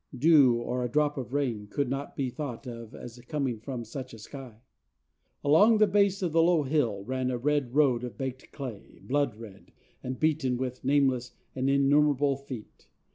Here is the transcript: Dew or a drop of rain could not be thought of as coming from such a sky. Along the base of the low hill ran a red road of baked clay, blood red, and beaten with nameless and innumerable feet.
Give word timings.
Dew 0.17 0.55
or 0.55 0.83
a 0.83 0.89
drop 0.89 1.15
of 1.19 1.31
rain 1.31 1.67
could 1.67 1.87
not 1.87 2.15
be 2.15 2.31
thought 2.31 2.65
of 2.65 2.95
as 2.95 3.19
coming 3.27 3.59
from 3.59 3.85
such 3.85 4.15
a 4.15 4.17
sky. 4.17 4.59
Along 5.43 5.77
the 5.77 5.85
base 5.85 6.23
of 6.23 6.31
the 6.31 6.41
low 6.41 6.63
hill 6.63 7.03
ran 7.03 7.29
a 7.29 7.37
red 7.37 7.75
road 7.75 8.03
of 8.03 8.17
baked 8.17 8.51
clay, 8.51 8.97
blood 9.03 9.35
red, 9.35 9.71
and 10.01 10.19
beaten 10.19 10.57
with 10.57 10.83
nameless 10.83 11.33
and 11.55 11.69
innumerable 11.69 12.35
feet. 12.35 12.87